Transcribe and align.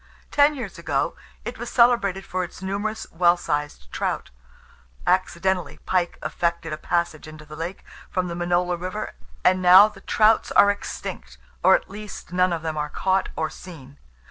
Ten 0.31 0.55
years 0.55 0.79
ago 0.79 1.15
it 1.45 1.59
was 1.59 1.69
celebrated 1.69 2.25
for 2.25 2.43
its 2.43 2.63
numerous 2.63 3.05
well 3.11 3.37
sized 3.37 3.91
trouts. 3.91 4.31
Accidentally 5.05 5.77
pike 5.85 6.17
effected 6.23 6.73
a 6.73 6.77
passage 6.77 7.27
into 7.27 7.45
the 7.45 7.55
lake 7.55 7.85
from 8.09 8.27
the 8.27 8.33
Minola 8.33 8.77
river, 8.81 9.13
and 9.43 9.61
now 9.61 9.87
the 9.87 10.01
trouts 10.01 10.51
are 10.53 10.71
extinct, 10.71 11.37
or, 11.61 11.75
at 11.75 11.87
least, 11.87 12.33
none 12.33 12.51
of 12.51 12.63
them 12.63 12.77
are 12.77 12.89
caught 12.89 13.29
or 13.35 13.51
seen. 13.51 13.99